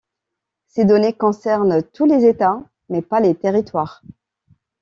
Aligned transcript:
Ces 0.65 0.83
données 0.85 1.13
concernent 1.13 1.83
tous 1.93 2.07
les 2.07 2.25
États, 2.25 2.63
mais 2.89 3.03
pas 3.03 3.19
les 3.19 3.35
territoires. 3.35 4.01